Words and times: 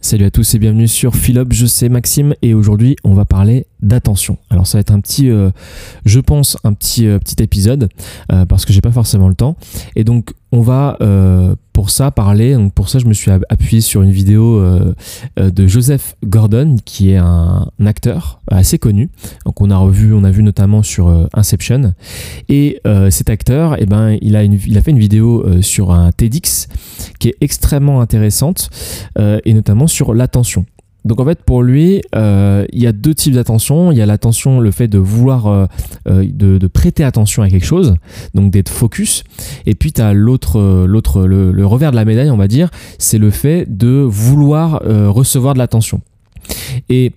Salut 0.00 0.26
à 0.26 0.30
tous 0.30 0.54
et 0.54 0.58
bienvenue 0.58 0.86
sur 0.86 1.14
Philop, 1.16 1.52
je 1.52 1.66
sais 1.66 1.88
Maxime 1.88 2.34
et 2.40 2.54
aujourd'hui 2.54 2.94
on 3.04 3.14
va 3.14 3.24
parler 3.24 3.66
d'attention. 3.82 4.38
Alors 4.48 4.66
ça 4.66 4.78
va 4.78 4.80
être 4.80 4.92
un 4.92 5.00
petit, 5.00 5.28
euh, 5.28 5.50
je 6.04 6.20
pense, 6.20 6.56
un 6.62 6.72
petit, 6.72 7.06
euh, 7.06 7.18
petit 7.18 7.42
épisode 7.42 7.88
euh, 8.30 8.46
parce 8.46 8.64
que 8.64 8.72
j'ai 8.72 8.80
pas 8.80 8.92
forcément 8.92 9.28
le 9.28 9.34
temps. 9.34 9.56
Et 9.96 10.04
donc 10.04 10.32
on 10.54 10.60
va 10.60 10.96
pour 11.72 11.90
ça 11.90 12.12
parler, 12.12 12.54
donc 12.54 12.72
pour 12.72 12.88
ça 12.88 13.00
je 13.00 13.06
me 13.06 13.12
suis 13.12 13.30
appuyé 13.30 13.80
sur 13.80 14.02
une 14.02 14.12
vidéo 14.12 14.62
de 15.36 15.66
Joseph 15.66 16.16
Gordon 16.24 16.76
qui 16.84 17.10
est 17.10 17.16
un, 17.16 17.66
acteur 17.84 18.40
assez 18.48 18.78
connu. 18.78 19.10
Donc 19.44 19.60
on 19.60 19.70
a 19.70 19.76
revu, 19.76 20.14
on 20.14 20.22
a 20.22 20.30
vu 20.30 20.42
notamment 20.42 20.82
sur 20.82 21.28
Inception. 21.34 21.94
Et 22.48 22.80
cet 23.10 23.28
acteur, 23.28 23.76
eh 23.78 23.86
ben, 23.86 24.16
il, 24.22 24.36
a 24.36 24.44
il 24.44 24.78
a 24.78 24.82
fait 24.82 24.92
une 24.92 24.98
vidéo 24.98 25.44
sur 25.62 25.90
un 25.90 26.12
TEDx 26.12 26.68
qui 27.18 27.28
est 27.28 27.36
extrêmement 27.40 28.00
intéressante 28.00 28.70
et 29.18 29.52
notamment 29.52 29.88
sur 29.88 30.14
l'attention. 30.14 30.64
Donc 31.04 31.20
en 31.20 31.24
fait 31.24 31.42
pour 31.42 31.62
lui, 31.62 32.02
euh, 32.14 32.66
il 32.72 32.82
y 32.82 32.86
a 32.86 32.92
deux 32.92 33.14
types 33.14 33.34
d'attention. 33.34 33.92
Il 33.92 33.98
y 33.98 34.02
a 34.02 34.06
l'attention, 34.06 34.60
le 34.60 34.70
fait 34.70 34.88
de 34.88 34.98
vouloir, 34.98 35.46
euh, 35.46 35.66
euh, 36.08 36.26
de, 36.26 36.66
prêter 36.66 37.04
attention 37.04 37.42
à 37.42 37.50
quelque 37.50 37.66
chose, 37.66 37.96
donc 38.32 38.50
d'être 38.50 38.70
focus. 38.70 39.22
Et 39.66 39.74
puis 39.74 39.92
tu 39.92 40.00
as 40.00 40.14
l'autre, 40.14 40.86
l'autre, 40.86 41.24
le, 41.26 41.66
revers 41.66 41.90
de 41.90 41.96
la 41.96 42.04
médaille, 42.04 42.30
on 42.30 42.36
va 42.36 42.48
dire, 42.48 42.70
c'est 42.98 43.18
le 43.18 43.30
fait 43.30 43.66
de 43.68 44.06
vouloir 44.08 44.82
recevoir 44.82 45.54
de 45.54 45.58
l'attention. 45.58 46.00
Et 46.88 47.12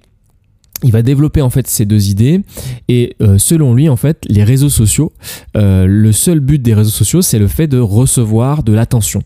il 0.84 0.92
va 0.92 1.02
développer 1.02 1.42
en 1.42 1.50
fait 1.50 1.68
ces 1.68 1.86
deux 1.86 2.10
idées 2.10 2.42
et 2.88 3.16
selon 3.38 3.74
lui 3.74 3.90
en 3.90 3.96
fait 3.96 4.24
les 4.30 4.44
réseaux 4.44 4.70
sociaux 4.70 5.12
le 5.56 6.12
seul 6.12 6.40
but 6.40 6.62
des 6.62 6.76
réseaux 6.76 6.92
sociaux 6.92 7.24
c'est 7.24 7.40
le 7.40 7.48
fait 7.48 7.68
de 7.68 7.80
recevoir 7.80 8.62
de 8.62 8.74
l'attention 8.74 9.24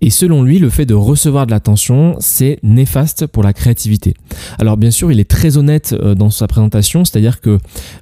et 0.00 0.10
selon 0.10 0.42
lui, 0.42 0.58
le 0.58 0.70
fait 0.70 0.86
de 0.86 0.94
recevoir 0.94 1.46
de 1.46 1.50
l'attention, 1.50 2.16
c'est 2.20 2.58
néfaste 2.62 3.26
pour 3.26 3.42
la 3.42 3.52
créativité. 3.52 4.14
Alors 4.58 4.76
bien 4.76 4.90
sûr, 4.90 5.12
il 5.12 5.20
est 5.20 5.28
très 5.28 5.58
honnête 5.58 5.94
euh, 5.98 6.14
dans 6.14 6.30
sa 6.30 6.46
présentation, 6.46 7.04
c'est-à-dire 7.04 7.40
que 7.40 7.58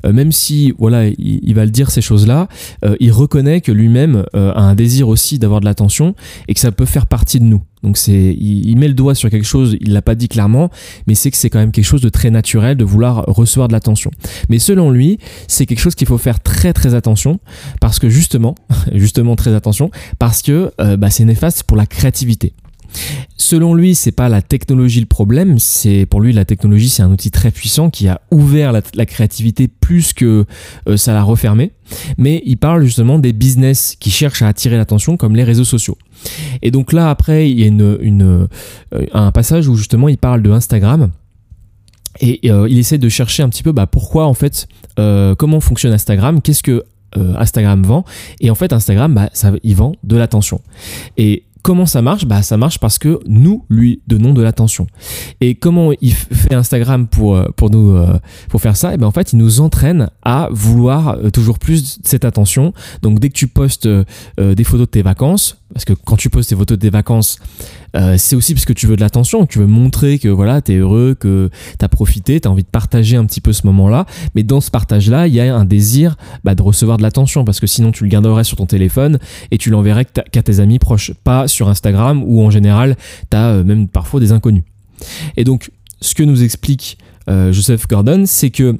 euh, 0.06 0.12
même 0.12 0.30
si 0.30 0.72
voilà, 0.78 1.06
il, 1.06 1.54
va 1.54 1.64
le 1.64 1.70
dire 1.70 1.90
ces 1.90 2.00
choses-là, 2.00 2.48
euh, 2.84 2.96
il 3.00 3.10
reconnaît 3.10 3.60
que 3.60 3.72
lui-même 3.72 4.24
a 4.32 4.60
un 4.60 4.74
désir 4.74 5.08
aussi 5.08 5.38
d'avoir 5.38 5.60
de 5.60 5.64
l'attention 5.64 6.14
et 6.46 6.54
que 6.54 6.60
ça 6.60 6.70
peut 6.70 6.84
faire 6.84 7.06
partie 7.06 7.40
de 7.40 7.44
nous. 7.44 7.62
Donc 7.82 7.96
c'est, 7.96 8.34
il, 8.34 8.76
met 8.76 8.88
le 8.88 8.94
doigt 8.94 9.14
sur 9.14 9.30
quelque 9.30 9.46
chose, 9.46 9.76
il 9.80 9.92
l'a 9.92 10.02
pas 10.02 10.16
dit 10.16 10.28
clairement, 10.28 10.68
mais 11.06 11.14
c'est 11.14 11.30
que 11.30 11.36
c'est 11.36 11.48
quand 11.48 11.60
même 11.60 11.70
quelque 11.70 11.84
chose 11.84 12.00
de 12.00 12.08
très 12.08 12.30
naturel 12.30 12.76
de 12.76 12.84
vouloir 12.84 13.24
recevoir 13.28 13.68
de 13.68 13.72
l'attention. 13.72 14.10
Mais 14.48 14.58
selon 14.58 14.90
lui, 14.90 15.18
c'est 15.46 15.64
quelque 15.64 15.78
chose 15.78 15.94
qu'il 15.94 16.08
faut 16.08 16.18
faire 16.18 16.40
très 16.40 16.72
très 16.72 16.94
attention 16.94 17.38
parce 17.80 18.00
que 18.00 18.08
justement, 18.08 18.56
justement 18.92 19.36
très 19.36 19.54
attention, 19.54 19.90
parce 20.18 20.42
que 20.42 20.72
bah, 20.96 21.10
c'est 21.10 21.24
néfaste 21.24 21.62
pour 21.64 21.76
la 21.76 21.86
créativité. 21.88 22.54
Selon 23.36 23.74
lui, 23.74 23.94
c'est 23.94 24.12
pas 24.12 24.28
la 24.28 24.42
technologie 24.42 25.00
le 25.00 25.06
problème, 25.06 25.58
c'est 25.58 26.06
pour 26.06 26.20
lui 26.20 26.32
la 26.32 26.44
technologie 26.44 26.88
c'est 26.88 27.02
un 27.02 27.10
outil 27.10 27.30
très 27.30 27.50
puissant 27.50 27.90
qui 27.90 28.08
a 28.08 28.20
ouvert 28.30 28.72
la, 28.72 29.06
créativité 29.06 29.68
plus 29.68 30.12
que 30.12 30.44
euh, 30.88 30.96
ça 30.96 31.12
l'a 31.12 31.22
refermé. 31.22 31.72
Mais 32.16 32.42
il 32.44 32.56
parle 32.56 32.84
justement 32.84 33.18
des 33.18 33.32
business 33.32 33.96
qui 33.98 34.10
cherchent 34.10 34.42
à 34.42 34.48
attirer 34.48 34.76
l'attention 34.76 35.16
comme 35.16 35.36
les 35.36 35.44
réseaux 35.44 35.64
sociaux. 35.64 35.96
Et 36.62 36.70
donc 36.70 36.92
là 36.92 37.10
après 37.10 37.50
il 37.50 37.60
y 37.60 37.68
a 37.68 37.72
euh, 37.72 38.46
un 39.12 39.32
passage 39.32 39.68
où 39.68 39.76
justement 39.76 40.08
il 40.08 40.18
parle 40.18 40.42
de 40.42 40.50
Instagram. 40.50 41.10
Et 42.20 42.50
euh, 42.50 42.66
il 42.68 42.78
essaie 42.78 42.98
de 42.98 43.08
chercher 43.08 43.44
un 43.44 43.48
petit 43.48 43.62
peu 43.62 43.72
bah, 43.72 43.86
pourquoi 43.86 44.26
en 44.26 44.34
fait, 44.34 44.66
comment 44.96 45.60
fonctionne 45.60 45.92
Instagram, 45.92 46.42
qu'est-ce 46.42 46.62
que 46.62 46.84
Instagram 47.14 47.82
vend. 47.82 48.04
Et 48.40 48.50
en 48.50 48.54
fait, 48.54 48.72
Instagram, 48.72 49.14
bah, 49.14 49.30
il 49.62 49.74
vend 49.74 49.92
de 50.04 50.16
l'attention. 50.16 50.60
Comment 51.62 51.86
ça 51.86 52.02
marche 52.02 52.24
Bah 52.24 52.42
ça 52.42 52.56
marche 52.56 52.78
parce 52.78 52.98
que 52.98 53.18
nous 53.26 53.64
lui 53.68 54.00
donnons 54.06 54.32
de 54.32 54.42
l'attention. 54.42 54.86
Et 55.40 55.54
comment 55.54 55.92
il 56.00 56.14
fait 56.14 56.54
Instagram 56.54 57.08
pour 57.08 57.36
euh, 57.36 57.48
euh, 57.62 58.18
pour 58.48 58.60
faire 58.60 58.76
ça 58.76 58.96
ben 58.96 59.06
en 59.06 59.10
fait 59.10 59.32
il 59.32 59.38
nous 59.38 59.60
entraîne 59.60 60.10
à 60.22 60.48
vouloir 60.50 61.08
euh, 61.18 61.30
toujours 61.30 61.58
plus 61.58 61.98
cette 62.04 62.24
attention. 62.24 62.72
Donc 63.02 63.18
dès 63.18 63.28
que 63.28 63.34
tu 63.34 63.48
postes 63.48 63.88
des 63.88 64.64
photos 64.64 64.86
de 64.86 64.90
tes 64.90 65.02
vacances, 65.02 65.57
parce 65.72 65.84
que 65.84 65.92
quand 65.92 66.16
tu 66.16 66.30
postes 66.30 66.50
tes 66.50 66.56
photos 66.56 66.78
de 66.78 66.82
tes 66.82 66.90
vacances, 66.90 67.38
c'est 68.16 68.36
aussi 68.36 68.54
parce 68.54 68.64
que 68.64 68.72
tu 68.72 68.86
veux 68.86 68.96
de 68.96 69.00
l'attention, 69.00 69.46
tu 69.46 69.58
veux 69.58 69.66
montrer 69.66 70.18
que 70.18 70.28
voilà, 70.28 70.62
tu 70.62 70.72
es 70.72 70.76
heureux, 70.76 71.16
que 71.18 71.50
tu 71.78 71.84
as 71.84 71.88
profité, 71.88 72.40
tu 72.40 72.46
as 72.48 72.50
envie 72.50 72.62
de 72.62 72.68
partager 72.68 73.16
un 73.16 73.24
petit 73.24 73.40
peu 73.40 73.52
ce 73.52 73.66
moment-là. 73.66 74.06
Mais 74.34 74.42
dans 74.42 74.60
ce 74.60 74.70
partage-là, 74.70 75.26
il 75.26 75.34
y 75.34 75.40
a 75.40 75.54
un 75.54 75.64
désir 75.64 76.16
bah, 76.44 76.54
de 76.54 76.62
recevoir 76.62 76.98
de 76.98 77.02
l'attention, 77.02 77.44
parce 77.44 77.60
que 77.60 77.66
sinon 77.66 77.92
tu 77.92 78.04
le 78.04 78.10
garderais 78.10 78.44
sur 78.44 78.56
ton 78.56 78.66
téléphone 78.66 79.18
et 79.50 79.58
tu 79.58 79.70
l'enverrais 79.70 80.04
qu'à 80.04 80.42
tes 80.42 80.60
amis 80.60 80.78
proches, 80.78 81.12
pas 81.24 81.48
sur 81.48 81.68
Instagram 81.68 82.22
où 82.24 82.42
en 82.42 82.50
général 82.50 82.96
tu 83.30 83.36
as 83.36 83.48
euh, 83.48 83.64
même 83.64 83.88
parfois 83.88 84.20
des 84.20 84.32
inconnus. 84.32 84.64
Et 85.36 85.44
donc 85.44 85.70
ce 86.00 86.14
que 86.14 86.22
nous 86.22 86.42
explique 86.42 86.98
euh, 87.28 87.52
Joseph 87.52 87.86
Gordon, 87.88 88.24
c'est 88.26 88.50
que 88.50 88.78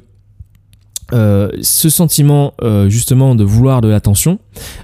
euh, 1.11 1.49
ce 1.61 1.89
sentiment 1.89 2.53
justement 2.87 3.35
de 3.35 3.43
vouloir 3.43 3.81
de 3.81 3.87
l'attention, 3.87 4.39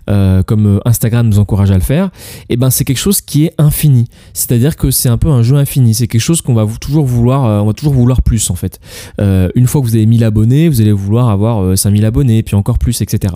euh, 0.09 0.43
comme 0.43 0.79
Instagram 0.85 1.27
nous 1.27 1.39
encourage 1.39 1.71
à 1.71 1.75
le 1.75 1.81
faire, 1.81 2.07
et 2.49 2.53
eh 2.53 2.57
ben 2.57 2.69
c'est 2.69 2.83
quelque 2.83 2.99
chose 2.99 3.21
qui 3.21 3.45
est 3.45 3.53
infini. 3.57 4.05
C'est-à-dire 4.33 4.75
que 4.75 4.91
c'est 4.91 5.09
un 5.09 5.17
peu 5.17 5.29
un 5.29 5.43
jeu 5.43 5.55
infini. 5.55 5.93
C'est 5.93 6.07
quelque 6.07 6.21
chose 6.21 6.41
qu'on 6.41 6.53
va 6.53 6.65
toujours 6.79 7.05
vouloir, 7.05 7.45
euh, 7.45 7.59
on 7.59 7.67
va 7.67 7.73
toujours 7.73 7.93
vouloir 7.93 8.21
plus 8.21 8.49
en 8.49 8.55
fait. 8.55 8.79
Euh, 9.19 9.49
une 9.55 9.67
fois 9.67 9.81
que 9.81 9.87
vous 9.87 9.95
avez 9.95 10.05
1000 10.05 10.23
abonnés, 10.23 10.69
vous 10.69 10.81
allez 10.81 10.91
vouloir 10.91 11.29
avoir 11.29 11.77
5000 11.77 12.05
abonnés, 12.05 12.43
puis 12.43 12.55
encore 12.55 12.77
plus, 12.79 13.01
etc. 13.01 13.33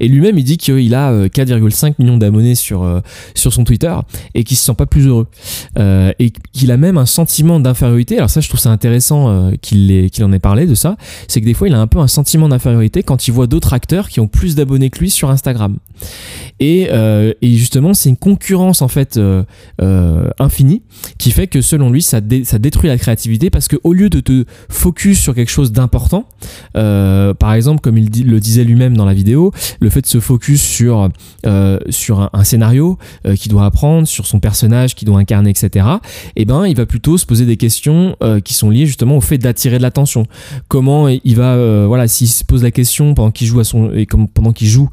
Et 0.00 0.08
lui-même, 0.08 0.38
il 0.38 0.44
dit 0.44 0.56
qu'il 0.56 0.94
a 0.94 1.28
4,5 1.28 1.94
millions 1.98 2.18
d'abonnés 2.18 2.54
sur 2.54 3.02
sur 3.34 3.52
son 3.52 3.64
Twitter 3.64 3.94
et 4.34 4.44
qu'il 4.44 4.56
se 4.56 4.64
sent 4.64 4.74
pas 4.74 4.86
plus 4.86 5.06
heureux 5.06 5.26
et 5.78 6.32
qu'il 6.52 6.70
a 6.70 6.76
même 6.76 6.98
un 6.98 7.06
sentiment 7.06 7.60
d'infériorité. 7.60 8.18
Alors 8.18 8.30
ça, 8.30 8.40
je 8.40 8.48
trouve 8.48 8.60
ça 8.60 8.70
intéressant 8.70 9.50
qu'il 9.60 10.10
qu'il 10.10 10.24
en 10.24 10.32
ait 10.32 10.38
parlé 10.38 10.66
de 10.66 10.74
ça. 10.74 10.96
C'est 11.28 11.40
que 11.40 11.46
des 11.46 11.54
fois, 11.54 11.68
il 11.68 11.74
a 11.74 11.80
un 11.80 11.86
peu 11.86 11.98
un 11.98 12.06
sentiment 12.06 12.48
d'infériorité 12.48 13.02
quand 13.02 13.28
il 13.28 13.32
voit 13.32 13.46
d'autres 13.46 13.72
acteurs 13.72 14.08
qui 14.08 14.20
ont 14.20 14.28
plus 14.28 14.54
d'abonnés 14.54 14.90
que 14.90 14.98
lui 14.98 15.10
sur 15.10 15.30
Instagram. 15.30 15.76
Euh, 16.62 17.32
et, 17.42 17.56
justement, 17.56 17.94
c'est 17.94 18.08
une 18.08 18.16
concurrence 18.16 18.82
en 18.82 18.88
fait 18.88 19.16
euh, 19.16 19.42
euh, 19.80 20.30
infinie 20.38 20.82
qui 21.18 21.30
fait 21.30 21.46
que 21.46 21.60
selon 21.60 21.90
lui, 21.90 22.02
ça, 22.02 22.20
détruit 22.20 22.88
la 22.88 22.98
créativité 22.98 23.50
parce 23.50 23.68
que 23.68 23.76
au 23.82 23.92
lieu 23.92 24.08
de 24.08 24.20
te 24.20 24.44
focus 24.68 25.20
sur 25.20 25.34
quelque 25.34 25.50
chose 25.50 25.72
d'important, 25.72 26.26
par 26.74 27.54
exemple, 27.54 27.80
comme 27.80 27.98
il 27.98 28.26
le 28.26 28.40
disait 28.40 28.64
lui-même 28.64 28.96
dans 28.96 29.04
la 29.04 29.14
vidéo, 29.14 29.52
le 29.80 29.90
fait 29.90 30.02
de 30.02 30.06
se 30.06 30.20
focus 30.20 30.62
sur 30.62 31.10
un, 31.44 32.44
scénario 32.44 32.98
qu'il 33.36 33.50
doit 33.50 33.64
apprendre, 33.64 34.06
sur 34.06 34.26
son 34.26 34.40
personnage 34.40 34.94
qu'il 34.94 35.06
doit 35.06 35.18
incarner, 35.18 35.50
etc. 35.50 35.86
Et 36.36 36.42
eh 36.42 36.44
ben, 36.44 36.66
il 36.66 36.76
va 36.76 36.86
plutôt 36.86 37.18
se 37.18 37.26
poser 37.26 37.46
des 37.46 37.56
questions 37.56 38.16
qui 38.44 38.54
sont 38.54 38.70
liées 38.70 38.86
justement 38.86 39.16
au 39.16 39.20
fait 39.20 39.38
d'attirer 39.38 39.78
de 39.78 39.82
l'attention. 39.82 40.26
Comment 40.68 41.08
il 41.08 41.36
va, 41.36 41.86
voilà, 41.86 42.08
s'il 42.08 42.28
se 42.28 42.44
pose 42.44 42.62
la 42.62 42.70
question 42.70 43.14
pendant 43.14 43.30
qu'il 43.30 43.46
joue 43.46 43.60
à 43.60 43.64
son 43.64 43.90
pendant 44.34 44.52
qu'il 44.52 44.68
joue, 44.68 44.88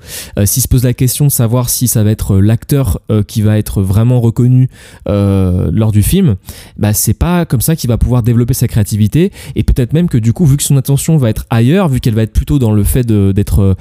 s'il 0.46 0.64
se 0.64 0.68
pose 0.68 0.79
la 0.84 0.94
question 0.94 1.26
de 1.26 1.32
savoir 1.32 1.70
si 1.70 1.88
ça 1.88 2.04
va 2.04 2.12
être 2.12 2.38
l'acteur 2.38 3.00
euh, 3.12 3.24
qui 3.24 3.42
va 3.42 3.58
être 3.58 3.82
vraiment 3.82 4.20
reconnu 4.22 4.70
euh, 5.08 5.70
lors 5.72 5.92
du 5.92 6.04
film, 6.04 6.36
bah 6.78 6.94
c'est 6.94 7.14
pas 7.14 7.46
comme 7.46 7.62
ça 7.62 7.76
qu'il 7.76 7.88
va 7.88 7.98
pouvoir 7.98 8.24
développer 8.24 8.54
sa 8.54 8.68
créativité 8.68 9.32
et 9.56 9.64
peut-être 9.64 9.94
même 9.94 10.10
que 10.10 10.18
du 10.18 10.34
coup 10.34 10.46
vu 10.46 10.58
que 10.58 10.64
son 10.64 10.78
attention 10.78 11.18
va 11.18 11.30
être 11.30 11.46
ailleurs, 11.50 11.90
vu 11.90 12.00
qu'elle 12.00 12.16
va 12.16 12.24
être 12.24 12.34
plutôt 12.34 12.60
dans 12.60 12.72
le 12.72 12.84
fait 12.84 13.06
d'être 13.06 13.60
euh, 13.60 13.76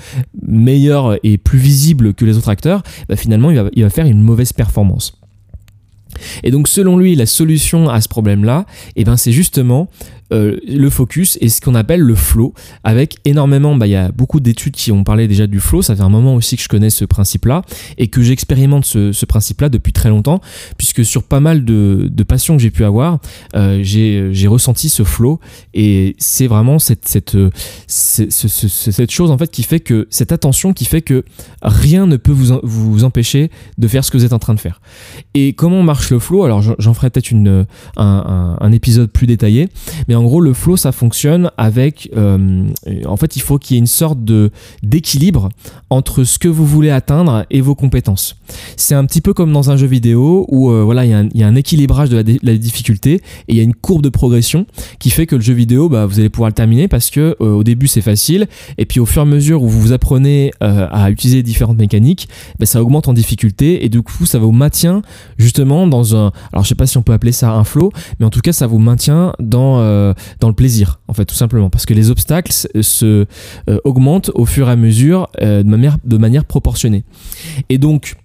meilleur 0.46 1.18
et 1.22 1.38
plus 1.38 1.58
visible 1.58 2.14
que 2.14 2.24
les 2.24 2.36
autres 2.36 2.48
acteurs, 2.48 2.82
bah 3.08 3.16
finalement 3.16 3.50
il 3.50 3.58
il 3.74 3.82
va 3.82 3.90
faire 3.90 4.06
une 4.06 4.22
mauvaise 4.22 4.52
performance. 4.52 5.17
Et 6.42 6.50
donc 6.50 6.68
selon 6.68 6.96
lui, 6.96 7.14
la 7.14 7.26
solution 7.26 7.88
à 7.88 8.00
ce 8.00 8.08
problème-là, 8.08 8.66
eh 8.96 9.04
ben, 9.04 9.16
c'est 9.16 9.32
justement 9.32 9.88
euh, 10.30 10.58
le 10.68 10.90
focus 10.90 11.38
et 11.40 11.48
ce 11.48 11.62
qu'on 11.62 11.74
appelle 11.74 12.00
le 12.00 12.14
flow. 12.14 12.52
Avec 12.84 13.16
énormément 13.24 13.74
bah 13.74 13.86
il 13.86 13.90
y 13.90 13.96
a 13.96 14.12
beaucoup 14.12 14.40
d'études 14.40 14.74
qui 14.74 14.92
ont 14.92 15.02
parlé 15.02 15.26
déjà 15.26 15.46
du 15.46 15.58
flow. 15.58 15.80
Ça 15.80 15.96
fait 15.96 16.02
un 16.02 16.10
moment 16.10 16.34
aussi 16.34 16.56
que 16.56 16.62
je 16.62 16.68
connais 16.68 16.90
ce 16.90 17.06
principe 17.06 17.46
là 17.46 17.62
et 17.96 18.08
que 18.08 18.20
j'expérimente 18.22 18.84
ce, 18.84 19.12
ce, 19.12 19.24
principe 19.24 19.62
là 19.62 19.70
depuis 19.70 19.94
très 19.94 20.10
longtemps 20.10 20.42
puisque 20.76 21.02
sur 21.02 21.22
pas 21.22 21.40
mal 21.40 21.64
de, 21.64 22.10
passions 22.28 22.56
que 22.56 22.62
j'ai 22.62 22.70
pu 22.70 22.84
avoir 22.84 23.20
euh, 23.56 23.80
j'ai 23.82 24.46
ressenti 24.48 24.90
ce 24.90 25.02
flow. 25.02 25.40
Et 25.72 26.14
c'est 26.18 26.46
vraiment 26.46 26.78
cette, 26.78 27.08
cette 27.86 29.10
chose 29.10 29.30
en 29.30 29.38
fait 29.38 29.50
qui 29.50 29.62
fait 29.62 29.80
que 29.80 30.08
cette 30.10 30.32
attention 30.32 30.74
qui 30.74 30.84
fait 30.84 31.00
que 31.00 31.24
rien 31.62 32.06
ne 32.06 32.16
peut 32.16 32.32
vous, 32.32 32.60
vous 32.62 33.04
empêcher 33.04 33.50
de 33.78 33.88
faire 33.88 34.04
ce 34.04 34.10
que 34.10 34.18
vous 34.18 34.26
êtes 34.26 34.34
en 34.34 34.38
train 34.38 34.54
de 34.54 34.60
faire. 34.60 34.82
Et 35.32 35.54
comment 35.54 35.82
marche 35.82 35.97
le 36.10 36.18
flow 36.18 36.44
alors 36.44 36.62
j'en 36.62 36.94
ferai 36.94 37.10
peut-être 37.10 37.30
une 37.30 37.66
un, 37.96 38.04
un, 38.04 38.56
un 38.60 38.72
épisode 38.72 39.10
plus 39.10 39.26
détaillé 39.26 39.68
mais 40.06 40.14
en 40.14 40.22
gros, 40.22 40.40
le 40.40 40.52
flow, 40.52 40.76
ça 40.76 40.92
fonctionne 40.92 41.50
avec. 41.56 42.10
en 42.16 43.16
fait, 43.16 43.36
il 43.36 43.42
faut 43.42 43.58
qu'il 43.58 43.74
y 43.74 43.78
ait 43.78 43.80
une 43.80 43.86
sorte 43.86 44.18
d'équilibre 44.82 45.48
entre 45.90 46.24
ce 46.24 46.38
que 46.38 46.48
vous 46.48 46.66
voulez 46.66 46.90
atteindre 46.90 47.44
et 47.50 47.60
vos 47.60 47.74
compétences. 47.74 48.36
C'est 48.76 48.94
un 48.94 49.04
petit 49.04 49.20
peu 49.20 49.34
comme 49.34 49.52
dans 49.52 49.70
un 49.70 49.76
jeu 49.76 49.86
vidéo 49.86 50.46
où 50.48 50.70
voilà, 50.84 51.04
il 51.04 51.30
y, 51.34 51.42
a 51.42 51.46
un 51.46 51.54
équilibrage 51.54 52.10
de 52.10 52.24
la, 52.42 52.56
difficulté 52.58 53.14
et 53.14 53.20
il 53.48 53.56
y 53.56 53.60
a 53.60 53.62
une 53.62 53.74
courbe 53.74 54.02
de 54.02 54.08
progression 54.08 54.66
qui 54.98 55.10
fait 55.10 55.26
que 55.26 55.36
le 55.36 55.42
jeu 55.42 55.54
vidéo, 55.54 55.88
bah, 55.88 56.06
vous 56.06 56.18
allez 56.18 56.28
pouvoir 56.28 56.48
le 56.50 56.54
terminer 56.54 56.88
parce 56.88 57.10
que 57.10 57.36
au 57.38 57.62
début 57.62 57.86
c'est 57.86 58.00
facile 58.00 58.48
et 58.78 58.84
puis 58.84 59.00
au 59.00 59.06
fur 59.06 59.22
et 59.22 59.26
à 59.26 59.26
mesure 59.26 59.62
où 59.62 59.68
vous 59.68 59.92
apprenez 59.92 60.52
à 60.60 61.10
utiliser 61.10 61.42
différentes 61.42 61.78
mécaniques, 61.78 62.28
bah, 62.58 62.66
ça 62.66 62.82
augmente 62.82 63.08
en 63.08 63.12
difficulté 63.12 63.84
et 63.84 63.88
du 63.88 64.02
coup 64.02 64.26
ça 64.26 64.38
vous 64.38 64.52
maintient 64.52 65.02
justement 65.38 65.86
dans 65.88 66.16
un. 66.16 66.32
Alors 66.52 66.64
je 66.64 66.68
sais 66.68 66.74
pas 66.74 66.86
si 66.86 66.96
on 66.98 67.02
peut 67.02 67.12
appeler 67.12 67.32
ça 67.32 67.52
un 67.52 67.64
flow, 67.64 67.92
mais 68.18 68.26
en 68.26 68.30
tout 68.30 68.40
cas 68.40 68.52
ça 68.52 68.66
vous 68.66 68.78
maintient 68.78 69.32
dans, 69.38 69.80
euh, 69.80 70.12
dans 70.40 70.48
le 70.48 70.54
plaisir 70.54 71.00
en 71.08 71.12
fait 71.12 71.24
tout 71.24 71.34
simplement 71.34 71.70
parce 71.70 71.86
que 71.86 71.94
les 71.94 72.10
obstacles 72.10 72.52
se 72.52 73.26
euh, 73.68 73.78
augmentent 73.84 74.30
au 74.34 74.46
fur 74.46 74.68
et 74.68 74.72
à 74.72 74.76
mesure 74.76 75.28
euh, 75.40 75.62
de, 75.62 75.68
manière, 75.68 75.96
de 76.04 76.16
manière 76.16 76.44
proportionnée. 76.44 77.04
Et 77.68 77.78
donc 77.78 78.16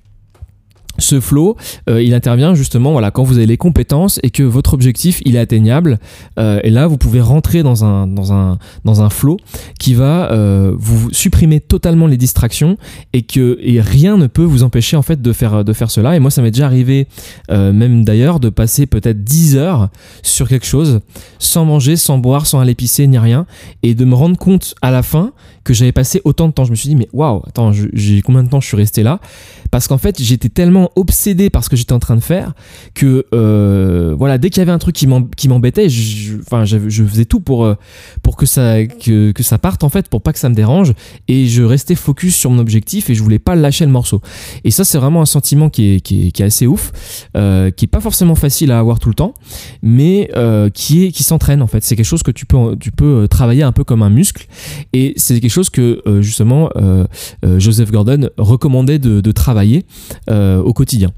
ce 1.03 1.19
flow, 1.19 1.57
euh, 1.89 2.01
il 2.01 2.13
intervient 2.13 2.55
justement 2.55 2.91
voilà 2.91 3.11
quand 3.11 3.23
vous 3.23 3.37
avez 3.37 3.45
les 3.45 3.57
compétences 3.57 4.19
et 4.23 4.29
que 4.29 4.43
votre 4.43 4.73
objectif 4.73 5.21
il 5.25 5.35
est 5.35 5.39
atteignable. 5.39 5.99
Euh, 6.39 6.59
et 6.63 6.69
là, 6.69 6.87
vous 6.87 6.97
pouvez 6.97 7.21
rentrer 7.21 7.63
dans 7.63 7.83
un 7.85 8.07
dans 8.07 8.33
un 8.33 8.57
dans 8.85 9.01
un 9.01 9.09
flow 9.09 9.37
qui 9.79 9.93
va 9.93 10.31
euh, 10.31 10.73
vous 10.77 11.11
supprimer 11.11 11.59
totalement 11.59 12.07
les 12.07 12.17
distractions 12.17 12.77
et 13.13 13.21
que 13.21 13.57
et 13.61 13.81
rien 13.81 14.17
ne 14.17 14.27
peut 14.27 14.43
vous 14.43 14.63
empêcher 14.63 14.97
en 14.97 15.01
fait 15.01 15.21
de 15.21 15.33
faire 15.33 15.63
de 15.63 15.73
faire 15.73 15.91
cela. 15.91 16.15
Et 16.15 16.19
moi, 16.19 16.31
ça 16.31 16.41
m'est 16.41 16.51
déjà 16.51 16.65
arrivé 16.65 17.07
même 17.49 18.05
d'ailleurs 18.05 18.39
de 18.39 18.49
passer 18.49 18.85
peut-être 18.85 19.23
10 19.23 19.57
heures 19.57 19.89
sur 20.21 20.47
quelque 20.47 20.65
chose 20.65 21.01
sans 21.39 21.65
manger, 21.65 21.95
sans 21.95 22.17
boire, 22.17 22.45
sans 22.45 22.59
aller 22.59 22.75
pisser 22.75 23.05
ni 23.07 23.17
rien 23.17 23.45
et 23.83 23.93
de 23.95 24.05
me 24.05 24.15
rendre 24.15 24.37
compte 24.37 24.75
à 24.81 24.91
la 24.91 25.03
fin 25.03 25.33
que 25.63 25.73
j'avais 25.73 25.91
passé 25.91 26.21
autant 26.23 26.47
de 26.47 26.53
temps. 26.53 26.65
Je 26.65 26.71
me 26.71 26.75
suis 26.75 26.89
dit 26.89 26.95
mais 26.95 27.07
waouh, 27.13 27.41
attends, 27.47 27.71
j'ai 27.71 28.21
combien 28.21 28.43
de 28.43 28.49
temps 28.49 28.61
je 28.61 28.67
suis 28.67 28.77
resté 28.77 29.03
là? 29.03 29.19
Parce 29.71 29.87
qu'en 29.87 29.97
fait, 29.97 30.21
j'étais 30.21 30.49
tellement 30.49 30.91
obsédé 30.95 31.49
par 31.49 31.63
ce 31.63 31.69
que 31.69 31.75
j'étais 31.75 31.93
en 31.93 31.99
train 31.99 32.15
de 32.15 32.21
faire 32.21 32.53
que 32.93 33.25
euh, 33.33 34.15
voilà 34.17 34.37
dès 34.37 34.49
qu'il 34.49 34.59
y 34.59 34.61
avait 34.61 34.71
un 34.71 34.79
truc 34.79 34.95
qui 34.95 35.47
m'embêtait 35.47 35.89
je, 35.89 36.37
enfin 36.39 36.65
je, 36.65 36.77
faisais 37.03 37.25
tout 37.25 37.39
pour 37.39 37.65
euh, 37.65 37.75
pour 38.21 38.35
que 38.35 38.45
ça 38.45 38.85
que, 38.85 39.31
que, 39.31 39.43
ça 39.43 39.57
parte 39.57 39.83
en 39.83 39.89
fait 39.89 40.09
pour 40.09 40.21
pas 40.21 40.33
que 40.33 40.39
ça 40.39 40.49
me 40.49 40.55
dérange. 40.55 40.93
Et 41.27 41.47
je 41.47 41.63
restais 41.63 41.95
focus 41.95 42.35
sur 42.35 42.49
mon 42.49 42.59
objectif 42.59 43.09
et 43.09 43.15
je 43.15 43.23
voulais 43.23 43.39
pas 43.39 43.55
lâcher 43.55 43.85
le 43.85 43.91
morceau. 43.91 44.21
Et 44.63 44.71
ça 44.71 44.83
c'est 44.83 44.97
vraiment 44.97 45.21
un 45.21 45.25
sentiment 45.25 45.69
qui 45.69 45.95
est, 45.95 45.99
qui 46.01 46.27
est, 46.27 46.31
qui 46.31 46.41
est 46.41 46.45
assez 46.45 46.67
ouf 46.67 46.91
euh, 47.35 47.71
qui 47.71 47.85
est 47.85 47.87
pas 47.87 48.01
forcément 48.01 48.35
facile 48.35 48.71
à 48.71 48.79
avoir 48.79 48.99
tout 48.99 49.09
le 49.09 49.15
temps 49.15 49.33
mais 49.81 50.29
qui 50.73 51.11
qui 51.11 51.23
s'entraîne 51.23 51.61
en 51.61 51.67
fait. 51.67 51.83
C'est 51.83 51.95
quelque 51.95 52.05
chose 52.05 52.23
que 52.23 52.31
tu 52.31 52.45
peux 52.45 52.75
tu 52.79 52.91
peux 52.91 53.27
travailler 53.29 53.63
un 53.63 53.71
peu 53.71 53.83
comme 53.83 54.01
un 54.03 54.09
muscle. 54.09 54.47
Et 54.93 55.13
c'est 55.17 55.39
quelque 55.39 55.51
chose 55.51 55.69
que 55.69 56.01
justement 56.21 56.69
Joseph 57.57 57.91
Gordon 57.91 58.29
recommandait 58.37 58.99
de, 58.99 59.21
de 59.21 59.31
travailler 59.31 59.85
au 60.29 60.72
quotidien. 60.73 61.11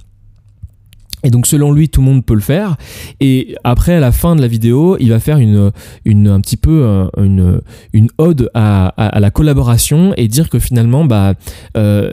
Et 1.25 1.31
donc 1.31 1.47
selon 1.47 1.71
lui, 1.71 1.89
tout 1.89 2.01
le 2.01 2.05
monde 2.05 2.23
peut 2.23 2.35
le 2.35 2.39
faire. 2.39 2.77
Et 3.19 3.55
après, 3.63 3.95
à 3.95 3.99
la 3.99 4.11
fin 4.11 4.35
de 4.35 4.41
la 4.41 4.47
vidéo, 4.47 4.95
il 4.99 5.09
va 5.09 5.19
faire 5.19 5.39
une, 5.39 5.71
une 6.05 6.27
un 6.27 6.39
petit 6.39 6.55
peu 6.55 6.83
euh, 6.83 7.07
une, 7.17 7.61
une 7.93 8.09
ode 8.19 8.51
à, 8.53 8.89
à, 8.89 9.19
la 9.19 9.31
collaboration 9.31 10.13
et 10.17 10.27
dire 10.27 10.49
que 10.49 10.59
finalement, 10.59 11.03
bah, 11.03 11.33
euh, 11.77 12.11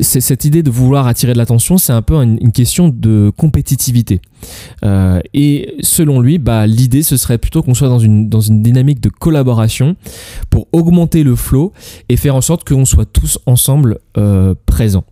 cette 0.00 0.44
idée 0.44 0.62
de 0.62 0.70
vouloir 0.70 1.08
attirer 1.08 1.32
de 1.32 1.38
l'attention, 1.38 1.78
c'est 1.78 1.92
un 1.92 2.02
peu 2.02 2.14
une, 2.14 2.52
question 2.52 2.88
de 2.88 3.32
compétitivité. 3.36 4.20
Euh, 4.84 5.18
et 5.32 5.74
selon 5.80 6.20
lui, 6.20 6.38
bah, 6.38 6.68
l'idée, 6.68 7.02
ce 7.02 7.16
serait 7.16 7.38
plutôt 7.38 7.62
qu'on 7.62 7.74
soit 7.74 7.88
dans 7.88 7.98
une, 7.98 8.28
dans 8.28 8.40
une 8.40 8.62
dynamique 8.62 9.00
de 9.00 9.08
collaboration 9.08 9.96
pour 10.50 10.68
augmenter 10.70 11.24
le 11.24 11.34
flow 11.34 11.72
et 12.08 12.16
faire 12.16 12.36
en 12.36 12.40
sorte 12.40 12.62
qu'on 12.62 12.84
soit 12.84 13.06
tous 13.06 13.40
ensemble 13.46 13.98
présents. 14.66 15.04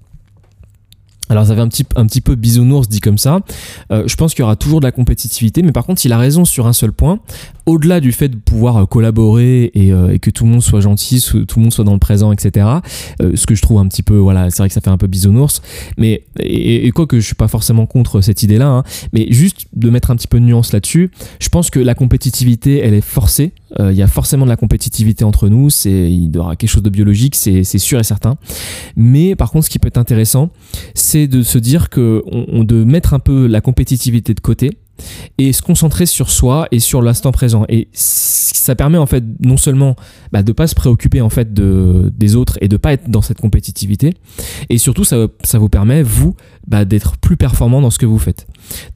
Alors 1.33 1.47
ça 1.47 1.55
fait 1.55 1.61
un 1.61 1.69
petit, 1.69 1.87
un 1.97 2.07
petit 2.07 2.21
peu 2.21 2.35
bisounours 2.35 2.89
dit 2.89 3.01
comme 3.01 3.19
ça. 3.19 3.41
Euh, 3.91 4.05
je 4.07 4.15
pense 4.17 4.35
qu'il 4.35 4.43
y 4.43 4.45
aura 4.45 4.57
toujours 4.57 4.81
de 4.81 4.87
la 4.87 4.93
compétitivité, 4.93 5.63
mais 5.63 5.73
par 5.73 5.85
contre 5.85 6.05
il 6.05 6.13
a 6.13 6.19
raison 6.19 6.45
sur 6.45 6.67
un 6.67 6.73
seul 6.73 6.93
point. 6.93 7.21
Au-delà 7.67 8.01
du 8.01 8.13
fait 8.13 8.29
de 8.29 8.37
pouvoir 8.37 8.77
euh, 8.77 8.87
collaborer 8.87 9.71
euh, 9.77 10.11
et, 10.11 10.19
que 10.19 10.31
tout 10.31 10.45
le 10.45 10.51
monde 10.51 10.63
soit 10.63 10.81
gentil, 10.81 11.23
tout 11.23 11.59
le 11.59 11.63
monde 11.63 11.73
soit 11.73 11.85
dans 11.85 11.93
le 11.93 11.99
présent, 11.99 12.33
etc. 12.33 12.67
ce 13.21 13.47
que 13.47 13.55
je 13.55 13.63
trouve 13.63 13.79
un 13.79 13.87
petit 13.87 14.03
peu, 14.03 14.17
voilà, 14.17 14.51
c'est 14.51 14.59
vrai 14.59 14.69
que 14.69 14.75
ça 14.75 14.81
fait 14.81 14.91
un 14.91 14.99
peu 14.99 15.07
bisounours, 15.07 15.63
mais 15.97 16.25
et, 16.39 16.91
quoi 16.93 17.07
que 17.07 17.21
je 17.21 17.27
suis 17.27 17.35
pas 17.35 17.49
forcément 17.49 17.87
contre 17.87 18.21
cette 18.21 18.43
idée-là, 18.43 18.69
hein, 18.69 18.85
mais 19.13 19.27
juste 19.31 19.67
de 19.75 19.91
mettre 19.91 20.11
un 20.11 20.17
petit 20.17 20.27
peu 20.29 20.41
de 20.41 20.45
nuance 20.45 20.73
là-dessus. 20.73 21.11
Je 21.41 21.49
pense 21.49 21.71
que 21.71 21.79
la 21.79 21.95
compétitivité, 21.95 22.79
elle 22.79 22.95
est 22.95 23.01
forcée. 23.01 23.53
Il 23.79 23.95
y 23.95 24.03
a 24.03 24.07
forcément 24.07 24.45
de 24.45 24.51
la 24.51 24.57
compétitivité 24.57 25.25
entre 25.25 25.49
nous. 25.49 25.71
C'est 25.71 26.13
il 26.13 26.35
y 26.35 26.39
aura 26.39 26.57
quelque 26.57 26.69
chose 26.69 26.83
de 26.83 26.91
biologique, 26.91 27.35
c'est 27.35 27.65
sûr 27.79 27.99
et 27.99 28.05
certain. 28.05 28.37
Mais 28.97 29.35
par 29.35 29.51
contre, 29.51 29.65
ce 29.65 29.71
qui 29.71 29.79
peut 29.79 29.89
être 29.89 29.99
intéressant, 29.99 30.51
c'est 30.95 31.27
de 31.27 31.43
se 31.43 31.59
dire 31.59 31.89
que 31.89 32.23
de 32.63 32.85
mettre 32.85 33.15
un 33.15 33.19
peu 33.19 33.47
la 33.47 33.61
compétitivité 33.61 34.35
de 34.35 34.41
côté 34.41 34.71
et 35.49 35.53
se 35.53 35.63
concentrer 35.63 36.07
sur 36.07 36.31
soi 36.31 36.69
et 36.71 36.79
sur 36.79 37.03
l'instant 37.03 37.33
présent. 37.33 37.65
Et 37.69 37.89
ça 37.93 38.75
permet 38.75 38.99
en 38.99 39.07
fait 39.07 39.25
non 39.41 39.57
seulement 39.57 39.97
bah, 40.31 40.43
de 40.43 40.53
pas 40.53 40.67
se 40.67 40.75
préoccuper 40.75 41.21
en 41.21 41.31
fait 41.31 41.53
de, 41.53 42.13
des 42.17 42.37
autres 42.37 42.59
et 42.61 42.69
de 42.69 42.77
pas 42.77 42.93
être 42.93 43.11
dans 43.11 43.23
cette 43.23 43.41
compétitivité, 43.41 44.15
et 44.69 44.79
surtout 44.79 45.05
ça, 45.05 45.27
ça 45.43 45.59
vous 45.59 45.69
permet 45.69 46.03
vous 46.03 46.37
bah, 46.67 46.85
d'être 46.85 47.17
plus 47.17 47.37
performant 47.37 47.81
dans 47.81 47.91
ce 47.91 47.99
que 47.99 48.07
vous 48.07 48.19
faites. 48.19 48.47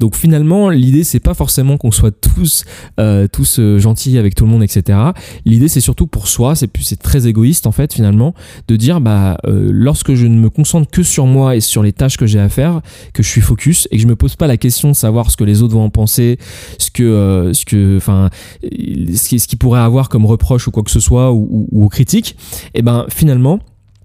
Donc 0.01 0.17
finalement, 0.17 0.71
l'idée 0.71 1.05
c'est 1.05 1.21
pas 1.21 1.35
forcément 1.35 1.77
qu'on 1.77 1.91
soit 1.91 2.13
tous 2.13 2.65
euh, 3.01 3.27
tous 3.29 3.59
euh, 3.59 3.79
gentils 3.79 4.19
avec 4.19 4.35
tout 4.35 4.45
le 4.45 4.51
monde, 4.51 4.63
etc. 4.63 4.99
L'idée 5.45 5.69
c'est 5.69 5.81
surtout 5.81 6.07
pour 6.07 6.29
soi, 6.29 6.55
c'est 6.55 6.71
c'est 6.81 7.01
très 7.01 7.27
égoïste 7.27 7.67
en 7.67 7.73
fait 7.73 7.93
finalement 7.93 8.35
de 8.69 8.77
dire 8.77 9.01
bah 9.01 9.39
euh, 9.47 9.71
lorsque 9.73 10.15
je 10.15 10.27
ne 10.27 10.39
me 10.39 10.51
concentre 10.51 10.91
que 10.91 11.03
sur 11.03 11.27
moi 11.27 11.57
et 11.57 11.61
sur 11.61 11.83
les 11.83 11.93
tâches 11.93 12.17
que 12.17 12.27
j'ai 12.27 12.41
à 12.41 12.49
faire, 12.49 12.81
que 13.13 13.23
je 13.23 13.29
suis 13.29 13.41
focus 13.41 13.89
et 13.91 13.97
que 13.97 14.03
je 14.03 14.09
me 14.09 14.17
pose 14.17 14.37
pas 14.37 14.47
la 14.47 14.57
question 14.57 14.89
de 14.89 14.95
savoir 14.95 15.31
ce 15.31 15.37
que 15.37 15.45
les 15.45 15.63
autres 15.63 15.75
vont 15.75 15.85
en 15.85 15.91
penser, 15.91 16.39
ce 16.79 16.91
que 16.91 17.51
ce 17.53 17.65
que 17.65 17.97
enfin 17.97 18.31
ce 18.63 19.29
qui, 19.29 19.39
ce 19.39 19.49
qui 19.49 19.57
pourrait 19.57 19.81
avoir 19.81 20.09
comme 20.09 20.27
reproche 20.27 20.67
ou 20.69 20.71
quoi 20.71 20.83
que 20.83 20.91
ce 20.91 21.01
soit 21.01 21.33
ou, 21.33 21.89
critique, 21.91 22.37
et 22.75 22.83
ben 22.83 23.07
finalement 23.09 23.61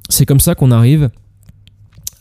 c'est 0.10 0.25
comme 0.25 0.40
ça 0.40 0.56
qu'on 0.56 0.72
arrive 0.72 1.10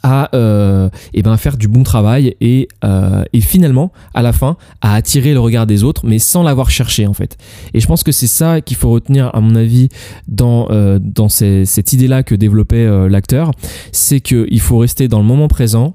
à 0.02 0.34
euh, 0.34 0.88
eh 1.12 1.22
ben 1.22 1.36
faire 1.36 1.56
du 1.56 1.68
bon 1.68 1.82
travail 1.82 2.34
et, 2.40 2.68
euh, 2.84 3.24
et 3.32 3.40
finalement 3.40 3.92
à 4.14 4.22
la 4.22 4.32
fin 4.32 4.56
à 4.80 4.94
attirer 4.94 5.32
le 5.32 5.40
regard 5.40 5.66
des 5.66 5.84
autres 5.84 6.06
mais 6.06 6.18
sans 6.18 6.42
l'avoir 6.42 6.70
cherché 6.70 7.06
en 7.06 7.14
fait. 7.14 7.36
Et 7.74 7.80
je 7.80 7.86
pense 7.86 8.02
que 8.02 8.12
c'est 8.12 8.26
ça 8.26 8.60
qu'il 8.60 8.76
faut 8.76 8.90
retenir 8.90 9.30
à 9.34 9.40
mon 9.40 9.54
avis 9.54 9.88
dans, 10.28 10.68
euh, 10.70 10.98
dans 11.00 11.28
cette 11.28 11.92
idée 11.92 12.08
là 12.08 12.22
que 12.22 12.34
développait 12.34 13.08
l'acteur. 13.08 13.52
C'est 13.92 14.20
qu'il 14.20 14.60
faut 14.60 14.78
rester 14.78 15.08
dans 15.08 15.18
le 15.18 15.24
moment 15.24 15.48
présent 15.48 15.94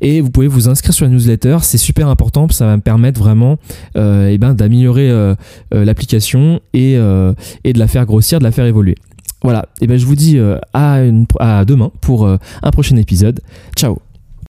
Et 0.00 0.20
vous 0.20 0.30
pouvez 0.30 0.48
vous 0.48 0.68
inscrire 0.68 0.94
sur 0.94 1.06
la 1.06 1.12
newsletter, 1.12 1.58
c'est 1.62 1.78
super 1.78 2.08
important, 2.08 2.48
ça 2.48 2.66
va 2.66 2.76
me 2.76 2.82
permettre 2.82 3.20
vraiment 3.20 3.58
euh, 3.96 4.28
eh 4.30 4.38
ben, 4.38 4.54
d'améliorer 4.54 5.10
euh, 5.10 5.34
euh, 5.74 5.84
l'application 5.84 6.60
et, 6.72 6.94
de 6.96 7.78
la 7.78 7.88
faire 7.88 8.06
grossir, 8.06 8.38
de 8.38 8.44
la 8.44 8.52
faire 8.52 8.66
évoluer. 8.66 8.96
Voilà, 9.42 9.66
et 9.80 9.88
ben 9.88 9.98
je 9.98 10.06
vous 10.06 10.14
dis 10.14 10.38
à 10.72 11.64
demain 11.64 11.90
pour 12.00 12.28
un 12.28 12.70
prochain 12.70 12.96
épisode. 12.96 13.40
Ciao 13.76 14.11